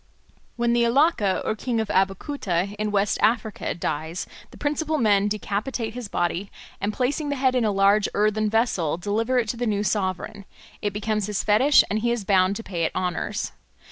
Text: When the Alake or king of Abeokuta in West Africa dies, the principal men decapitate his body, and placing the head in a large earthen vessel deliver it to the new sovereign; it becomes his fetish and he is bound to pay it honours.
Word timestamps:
When 0.55 0.73
the 0.73 0.81
Alake 0.81 1.45
or 1.45 1.55
king 1.55 1.79
of 1.79 1.89
Abeokuta 1.89 2.75
in 2.79 2.89
West 2.89 3.19
Africa 3.21 3.75
dies, 3.75 4.25
the 4.49 4.57
principal 4.57 4.97
men 4.97 5.27
decapitate 5.27 5.93
his 5.93 6.07
body, 6.07 6.49
and 6.81 6.91
placing 6.91 7.29
the 7.29 7.35
head 7.35 7.53
in 7.53 7.63
a 7.65 7.71
large 7.71 8.09
earthen 8.15 8.49
vessel 8.49 8.97
deliver 8.97 9.37
it 9.37 9.47
to 9.49 9.57
the 9.57 9.67
new 9.67 9.83
sovereign; 9.83 10.45
it 10.81 10.91
becomes 10.91 11.27
his 11.27 11.43
fetish 11.43 11.83
and 11.87 11.99
he 11.99 12.09
is 12.09 12.25
bound 12.25 12.55
to 12.55 12.63
pay 12.63 12.83
it 12.83 12.95
honours. 12.95 13.51